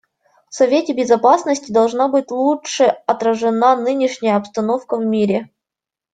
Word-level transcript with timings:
В 0.49 0.55
Совете 0.55 0.93
Безопасности 0.93 1.71
должна 1.71 2.07
быть 2.07 2.31
лучше 2.31 2.85
отражена 3.05 3.75
нынешняя 3.75 4.35
обстановка 4.37 4.97
в 4.97 5.05
мире. 5.05 5.51